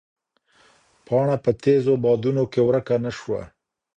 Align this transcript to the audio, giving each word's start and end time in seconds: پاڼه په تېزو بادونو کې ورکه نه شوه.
پاڼه 1.05 1.35
په 1.43 1.51
تېزو 1.63 1.93
بادونو 2.03 2.43
کې 2.51 2.61
ورکه 2.67 2.95
نه 3.05 3.11
شوه. 3.17 3.41